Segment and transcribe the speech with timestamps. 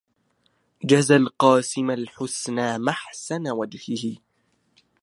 [0.83, 4.15] جزى القاسم الحسنى محسن وجهه